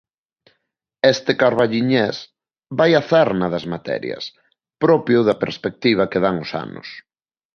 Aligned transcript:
Este 1.13 1.31
carballiñés 1.41 2.17
vai 2.77 2.91
á 2.99 3.03
cerna 3.11 3.47
das 3.53 3.65
materias, 3.73 4.23
propio 4.83 5.19
da 5.27 5.39
perspectiva 5.43 6.09
que 6.11 6.19
dan 6.25 6.35
os 6.45 6.51
anos. 6.65 6.87